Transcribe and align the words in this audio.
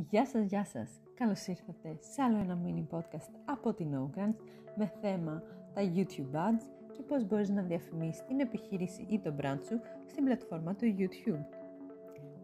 Γεια 0.00 0.26
σας, 0.26 0.44
γεια 0.44 0.64
σας. 0.64 1.00
Καλώς 1.14 1.46
ήρθατε 1.46 1.96
σε 2.00 2.22
άλλο 2.22 2.38
ένα 2.38 2.58
mini 2.64 2.96
podcast 2.96 3.30
από 3.44 3.74
την 3.74 3.88
Ogrants 3.94 4.36
με 4.76 4.92
θέμα 5.00 5.42
τα 5.74 5.80
YouTube 5.94 6.34
ads 6.34 6.62
και 6.92 7.02
πώς 7.02 7.26
μπορείς 7.26 7.48
να 7.50 7.62
διαφημίσεις 7.62 8.24
την 8.24 8.40
επιχείρηση 8.40 9.06
ή 9.08 9.18
το 9.18 9.34
brand 9.40 9.58
σου 9.66 9.80
στην 10.06 10.24
πλατφόρμα 10.24 10.74
του 10.74 10.94
YouTube. 10.98 11.44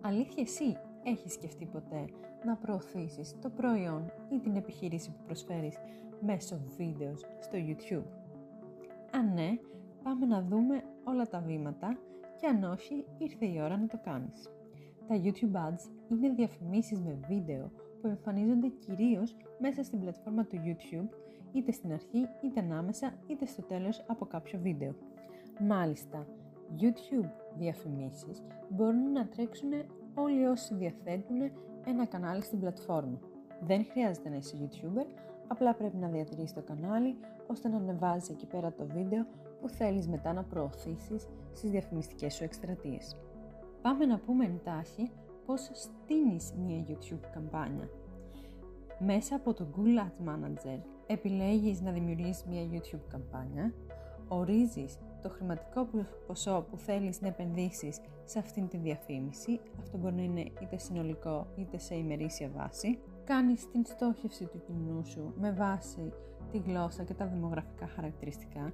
Αλήθεια 0.01 0.43
εσύ 0.43 0.77
έχεις 1.05 1.33
σκεφτεί 1.33 1.67
ποτέ 1.67 2.05
να 2.45 2.57
προωθήσεις 2.57 3.39
το 3.41 3.51
προϊόν 3.51 4.13
ή 4.29 4.39
την 4.39 4.57
επιχείρηση 4.57 5.11
που 5.11 5.25
προσφέρεις 5.27 5.77
μέσω 6.21 6.61
βίντεος 6.77 7.25
στο 7.41 7.59
YouTube; 7.59 8.07
Αν 9.13 9.33
ναι, 9.35 9.59
πάμε 10.03 10.27
να 10.27 10.43
δούμε 10.43 10.83
όλα 11.05 11.27
τα 11.27 11.41
βήματα 11.41 11.99
και 12.37 12.47
αν 12.47 12.65
όχι, 12.65 13.05
ήρθε 13.19 13.47
η 13.47 13.61
ώρα 13.61 13.77
να 13.77 13.87
το 13.87 13.99
κάνεις. 14.05 14.49
Τα 15.09 15.21
YouTube 15.23 15.55
Ads 15.69 15.91
είναι 16.09 16.29
διαφημίσεις 16.29 17.01
με 17.01 17.19
βίντεο 17.29 17.71
που 18.01 18.07
εμφανίζονται 18.07 18.69
κυρίως 18.69 19.37
μέσα 19.59 19.83
στην 19.83 20.01
πλατφόρμα 20.01 20.45
του 20.45 20.57
YouTube, 20.65 21.09
είτε 21.53 21.73
στην 21.73 21.93
αρχή, 21.93 22.27
είτε 22.45 22.61
ανάμεσα, 22.61 23.13
είτε 23.27 23.47
στο 23.47 23.63
τέλος 23.63 24.05
από 24.07 24.25
κάποιο 24.27 24.59
βίντεο. 24.59 24.95
Μάλιστα, 25.61 26.27
YouTube 26.81 27.31
διαφημίσεις 27.59 28.43
μπορούν 28.69 29.13
να 29.13 29.27
τρέξουν 29.27 29.71
όλοι 30.15 30.47
όσοι 30.47 30.75
διαθέτουν 30.75 31.37
ένα 31.87 32.07
κανάλι 32.07 32.43
στην 32.43 32.61
πλατφόρμα. 32.61 33.19
Δεν 33.61 33.85
χρειάζεται 33.85 34.29
να 34.29 34.37
είσαι 34.37 34.57
YouTuber, 34.61 35.07
απλά 35.47 35.75
πρέπει 35.75 35.97
να 35.97 36.09
διατηρείς 36.09 36.53
το 36.53 36.63
κανάλι 36.63 37.17
ώστε 37.47 37.69
να 37.69 37.77
ανεβάζεις 37.77 38.29
εκεί 38.29 38.47
πέρα 38.47 38.73
το 38.73 38.87
βίντεο 38.87 39.27
που 39.61 39.69
θέλεις 39.69 40.09
μετά 40.09 40.33
να 40.33 40.43
προωθήσεις 40.43 41.29
στις 41.53 41.71
διαφημιστικές 41.71 42.35
σου 42.35 42.45
εκστρατείες. 42.45 43.17
Πάμε 43.85 44.05
να 44.05 44.19
πούμε 44.19 44.45
εντάχει 44.45 45.11
πώς 45.47 45.71
στείνεις 45.73 46.53
μια 46.59 46.85
YouTube 46.89 47.31
καμπάνια. 47.33 47.89
Μέσα 48.99 49.37
από 49.37 49.55
το 49.55 49.67
Google 49.77 49.99
Ads 49.99 50.29
Manager 50.29 50.81
επιλέγεις 51.07 51.81
να 51.81 51.91
δημιουργήσεις 51.93 52.45
μια 52.45 52.63
YouTube 52.73 53.05
καμπάνια, 53.09 53.75
ορίζεις 54.29 54.99
το 55.23 55.29
χρηματικό 55.29 55.89
ποσό 56.27 56.67
που 56.71 56.77
θέλεις 56.79 57.21
να 57.21 57.29
επενδύσεις 57.29 58.01
σε 58.25 58.39
αυτήν 58.39 58.69
τη 58.69 58.77
διαφήμιση, 58.77 59.61
αυτό 59.81 59.99
μπορεί 59.99 60.15
να 60.15 60.23
είναι 60.23 60.51
είτε 60.63 60.79
συνολικό 60.79 61.47
είτε 61.57 61.79
σε 61.79 61.95
ημερήσια 61.95 62.51
βάση, 62.57 62.99
κάνεις 63.25 63.71
την 63.71 63.85
στόχευση 63.85 64.45
του 64.47 64.61
κοινού 64.67 65.05
σου 65.05 65.35
με 65.37 65.53
βάση 65.53 66.13
τη 66.51 66.59
γλώσσα 66.59 67.03
και 67.03 67.15
τα 67.15 67.27
δημογραφικά 67.27 67.87
χαρακτηριστικά, 67.87 68.73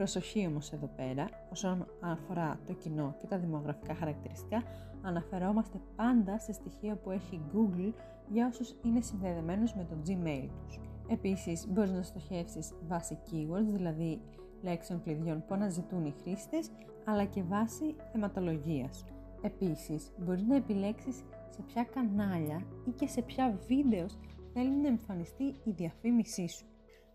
Προσοχή 0.00 0.46
όμως 0.46 0.72
εδώ 0.72 0.90
πέρα, 0.96 1.28
όσον 1.50 1.86
αφορά 2.00 2.60
το 2.66 2.72
κοινό 2.72 3.14
και 3.18 3.26
τα 3.26 3.38
δημογραφικά 3.38 3.94
χαρακτηριστικά, 3.94 4.62
αναφερόμαστε 5.02 5.80
πάντα 5.96 6.38
σε 6.38 6.52
στοιχεία 6.52 6.96
που 6.96 7.10
έχει 7.10 7.40
Google 7.54 7.92
για 8.28 8.46
όσους 8.46 8.74
είναι 8.84 9.00
συνδεδεμένους 9.00 9.74
με 9.74 9.84
το 9.84 9.96
Gmail 10.06 10.48
τους. 10.64 10.80
Επίσης, 11.08 11.66
μπορείς 11.68 11.90
να 11.90 12.02
στοχεύσεις 12.02 12.72
βάσει 12.88 13.18
keywords, 13.30 13.72
δηλαδή 13.72 14.20
λέξεων 14.62 15.02
κλειδιών 15.02 15.44
που 15.46 15.54
αναζητούν 15.54 16.04
οι 16.04 16.14
χρήστες, 16.22 16.70
αλλά 17.04 17.24
και 17.24 17.42
βάσει 17.42 17.94
θεματολογίας. 18.12 19.04
Επίσης, 19.42 20.12
μπορείς 20.18 20.42
να 20.42 20.56
επιλέξεις 20.56 21.24
σε 21.48 21.62
ποια 21.66 21.84
κανάλια 21.84 22.62
ή 22.86 22.90
και 22.90 23.06
σε 23.06 23.22
ποια 23.22 23.58
βίντεος 23.66 24.18
θέλει 24.52 24.76
να 24.76 24.88
εμφανιστεί 24.88 25.44
η 25.44 25.70
διαφήμισή 25.70 26.48
σου. 26.48 26.66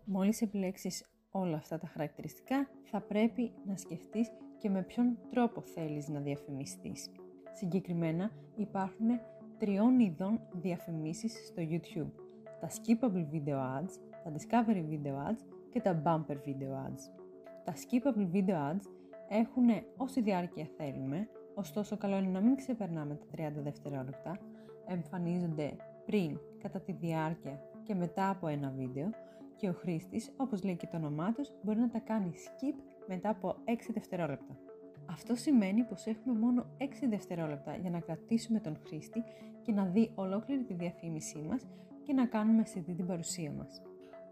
Μόλις 0.04 0.42
επιλέξεις 0.42 1.04
όλα 1.40 1.56
αυτά 1.56 1.78
τα 1.78 1.86
χαρακτηριστικά, 1.86 2.68
θα 2.84 3.00
πρέπει 3.00 3.52
να 3.66 3.76
σκεφτείς 3.76 4.30
και 4.58 4.70
με 4.70 4.82
ποιον 4.82 5.18
τρόπο 5.30 5.60
θέλεις 5.60 6.08
να 6.08 6.20
διαφημιστείς. 6.20 7.10
Συγκεκριμένα 7.52 8.30
υπάρχουν 8.56 9.06
τριών 9.58 10.00
ειδών 10.00 10.40
διαφημίσεις 10.52 11.46
στο 11.46 11.62
YouTube. 11.62 12.10
Τα 12.60 12.68
Skippable 12.68 13.26
Video 13.32 13.54
Ads, 13.54 13.90
τα 14.24 14.32
Discovery 14.32 14.84
Video 14.90 15.30
Ads 15.30 15.40
και 15.70 15.80
τα 15.80 16.02
Bumper 16.04 16.36
Video 16.46 16.70
Ads. 16.86 17.00
Τα 17.64 17.72
Skippable 17.74 18.32
Video 18.32 18.72
Ads 18.72 18.84
έχουν 19.28 19.66
όση 19.96 20.20
διάρκεια 20.20 20.68
θέλουμε, 20.76 21.28
ωστόσο 21.54 21.96
καλό 21.96 22.16
είναι 22.16 22.28
να 22.28 22.40
μην 22.40 22.56
ξεπερνάμε 22.56 23.14
τα 23.14 23.26
30 23.36 23.50
δευτερόλεπτα, 23.62 24.38
εμφανίζονται 24.86 25.76
πριν, 26.06 26.38
κατά 26.58 26.80
τη 26.80 26.92
διάρκεια 26.92 27.60
και 27.82 27.94
μετά 27.94 28.30
από 28.30 28.46
ένα 28.46 28.72
βίντεο 28.76 29.10
και 29.56 29.68
ο 29.68 29.72
χρήστης, 29.72 30.30
όπως 30.36 30.62
λέει 30.64 30.76
και 30.76 30.86
το 30.86 30.96
όνομά 30.96 31.32
τους, 31.32 31.52
μπορεί 31.62 31.78
να 31.78 31.88
τα 31.88 31.98
κάνει 31.98 32.32
skip 32.34 32.82
μετά 33.06 33.28
από 33.28 33.56
6 33.64 33.92
δευτερόλεπτα. 33.92 34.56
Αυτό 35.10 35.34
σημαίνει 35.34 35.82
πως 35.82 36.06
έχουμε 36.06 36.38
μόνο 36.38 36.66
6 36.78 37.06
δευτερόλεπτα 37.08 37.76
για 37.76 37.90
να 37.90 38.00
κρατήσουμε 38.00 38.60
τον 38.60 38.76
χρήστη 38.86 39.22
και 39.62 39.72
να 39.72 39.84
δει 39.84 40.10
ολόκληρη 40.14 40.64
τη 40.64 40.74
διαφήμισή 40.74 41.38
μας 41.48 41.66
και 42.02 42.12
να 42.12 42.26
κάνουμε 42.26 42.60
αισθητή 42.60 42.94
την 42.94 43.06
παρουσία 43.06 43.52
μας. 43.52 43.82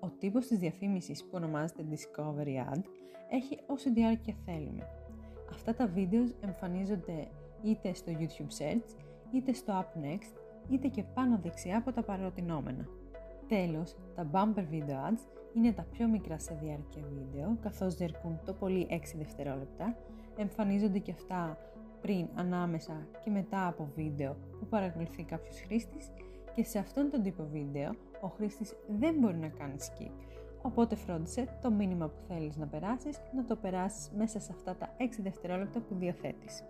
Ο 0.01 0.09
τύπος 0.09 0.47
της 0.47 0.59
διαφήμισης 0.59 1.23
που 1.23 1.31
ονομάζεται 1.33 1.85
Discovery 1.91 2.73
Ad 2.73 2.83
έχει 3.31 3.59
όση 3.67 3.91
διάρκεια 3.91 4.35
θέλουμε. 4.45 4.87
Αυτά 5.51 5.75
τα 5.75 5.87
βίντεος 5.87 6.35
εμφανίζονται 6.41 7.29
είτε 7.63 7.95
στο 7.95 8.13
YouTube 8.19 8.63
Search, 8.63 8.97
είτε 9.33 9.53
στο 9.53 9.73
Up 9.73 10.05
Next, 10.05 10.37
είτε 10.69 10.89
και 10.89 11.03
πάνω 11.03 11.39
δεξιά 11.43 11.79
από 11.79 11.93
τα 11.93 12.03
παροτινόμενα. 12.03 12.89
Τέλος, 13.49 13.97
τα 14.15 14.31
bumper 14.33 14.65
video 14.73 15.11
ads 15.11 15.27
είναι 15.55 15.73
τα 15.73 15.83
πιο 15.91 16.09
μικρά 16.09 16.39
σε 16.39 16.59
διάρκεια 16.63 17.03
βίντεο, 17.15 17.57
καθώς 17.61 17.95
διαρκούν 17.95 18.41
το 18.45 18.53
πολύ 18.53 18.87
6 18.91 19.19
δευτερόλεπτα, 19.19 19.97
εμφανίζονται 20.37 20.99
και 20.99 21.13
αυτά 21.13 21.59
πριν, 22.01 22.29
ανάμεσα 22.35 23.07
και 23.25 23.31
μετά 23.31 23.67
από 23.67 23.89
βίντεο 23.95 24.37
που 24.59 24.67
παρακολουθεί 24.67 25.23
κάποιος 25.25 25.61
χρήστης 25.61 26.11
και 26.55 26.65
σε 26.65 26.79
αυτόν 26.79 27.11
τον 27.11 27.23
τύπο 27.23 27.45
βίντεο 27.53 27.91
ο 28.21 28.29
χρήστης 28.29 28.75
δεν 28.99 29.15
μπορεί 29.19 29.37
να 29.37 29.49
κάνει 29.49 29.77
skip. 29.79 30.13
Οπότε 30.63 30.97
φρόντισε 30.97 31.59
το 31.63 31.71
μήνυμα 31.71 32.09
που 32.09 32.21
θέλεις 32.29 32.57
να 32.57 32.67
περάσεις 32.67 33.21
να 33.35 33.45
το 33.45 33.57
περάσεις 33.57 34.11
μέσα 34.17 34.41
σε 34.41 34.53
αυτά 34.53 34.77
τα 34.77 34.89
6 34.99 35.23
δευτερόλεπτα 35.23 35.81
που 35.81 35.95
διαθέτεις. 35.95 36.63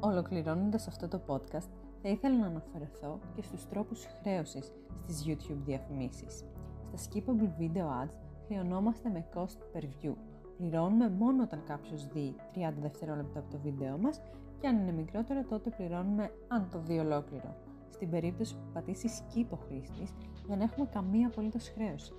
Ολοκληρώνοντας 0.00 0.88
αυτό 0.88 1.08
το 1.08 1.20
podcast, 1.26 1.68
θα 2.02 2.08
ήθελα 2.08 2.36
να 2.36 2.46
αναφερθώ 2.46 3.18
και 3.34 3.42
στους 3.42 3.68
τρόπους 3.68 4.06
χρέωσης 4.20 4.72
στις 5.02 5.24
YouTube 5.26 5.60
διαφημίσεις. 5.64 6.44
Στα 6.92 7.08
skippable 7.10 7.60
video 7.60 8.04
ads 8.04 8.14
χρεωνόμαστε 8.46 9.08
με 9.08 9.26
cost 9.34 9.76
per 9.76 9.82
view. 9.82 10.14
Πληρώνουμε 10.56 11.10
μόνο 11.10 11.42
όταν 11.42 11.62
κάποιος 11.66 12.06
δει 12.06 12.34
30 12.54 12.72
δευτερόλεπτα 12.80 13.38
από 13.38 13.50
το 13.50 13.58
βίντεο 13.58 13.98
μας 13.98 14.20
και 14.60 14.66
αν 14.66 14.78
είναι 14.78 14.92
μικρότερο 14.92 15.44
τότε 15.44 15.70
πληρώνουμε 15.70 16.30
αν 16.48 16.68
το 16.70 16.78
δει 16.78 16.98
ολόκληρο. 16.98 17.56
Στην 17.90 18.10
περίπτωση 18.10 18.54
που 18.54 18.72
πατήσει 18.72 19.08
skip 19.08 19.46
ο 19.50 19.56
χρήστης 19.56 20.12
δεν 20.46 20.60
έχουμε 20.60 20.86
καμία 20.86 21.26
απολύτως 21.26 21.68
χρέωση. 21.68 22.12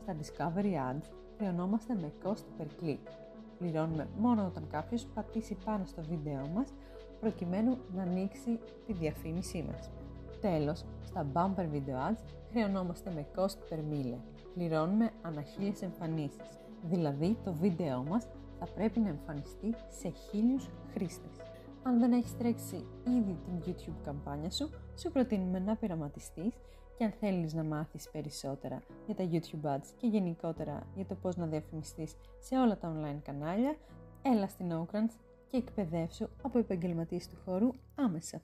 Στα 0.00 0.16
discovery 0.20 0.92
ads 0.92 1.10
χρεωνόμαστε 1.38 1.94
με 1.94 2.12
cost 2.24 2.60
per 2.60 2.66
click. 2.82 2.98
Πληρώνουμε 3.58 4.08
μόνο 4.18 4.46
όταν 4.46 4.66
κάποιος 4.70 5.06
πατήσει 5.14 5.56
πάνω 5.64 5.84
στο 5.84 6.02
βίντεο 6.02 6.46
μας 6.54 6.72
προκειμένου 7.20 7.76
να 7.94 8.02
ανοίξει 8.02 8.58
τη 8.86 8.92
διαφήμισή 8.92 9.64
μας. 9.70 9.90
Τέλος, 10.40 10.84
στα 11.02 11.26
bumper 11.32 11.66
video 11.72 12.10
ads 12.10 12.22
χρεωνόμαστε 12.50 13.10
με 13.10 13.26
cost 13.36 13.72
per 13.72 13.78
mille. 13.78 14.18
Πληρώνουμε 14.54 15.10
ανά 15.22 15.42
χίλιες 15.42 15.82
εμφανίσεις, 15.82 16.58
δηλαδή 16.82 17.36
το 17.44 17.52
βίντεό 17.52 18.02
μας 18.02 18.28
θα 18.58 18.66
πρέπει 18.74 19.00
να 19.00 19.08
εμφανιστεί 19.08 19.74
σε 19.88 20.08
χίλιους 20.08 20.68
χρήστες. 20.92 21.36
Αν 21.82 21.98
δεν 21.98 22.12
έχεις 22.12 22.36
τρέξει 22.36 22.86
ήδη 23.06 23.38
την 23.44 23.62
YouTube 23.66 24.00
καμπάνια 24.04 24.50
σου, 24.50 24.70
σου 24.98 25.10
προτείνουμε 25.12 25.58
να 25.58 25.76
πειραματιστείς 25.76 26.54
και 26.98 27.04
αν 27.04 27.10
θέλεις 27.10 27.54
να 27.54 27.62
μάθεις 27.64 28.10
περισσότερα 28.10 28.82
για 29.06 29.14
τα 29.14 29.28
YouTube 29.30 29.76
ads 29.76 29.86
και 29.96 30.06
γενικότερα 30.06 30.86
για 30.94 31.06
το 31.06 31.14
πώς 31.14 31.36
να 31.36 31.46
διαφημιστείς 31.46 32.16
σε 32.38 32.56
όλα 32.56 32.78
τα 32.78 32.92
online 32.94 33.20
κανάλια, 33.22 33.76
έλα 34.22 34.48
στην 34.48 34.72
Oakrants 34.72 35.14
και 35.50 35.56
εκπαιδεύσου 35.56 36.28
από 36.42 36.58
επαγγελματίες 36.58 37.28
του 37.28 37.36
χώρου 37.44 37.70
άμεσα. 37.94 38.42